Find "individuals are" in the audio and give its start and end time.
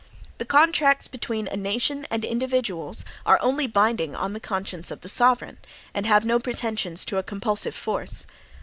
2.25-3.37